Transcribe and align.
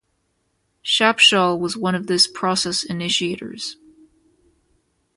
Shapshal 0.83 1.59
was 1.59 1.77
one 1.77 1.93
of 1.93 2.07
this 2.07 2.25
process 2.25 2.81
initiators. 2.83 3.77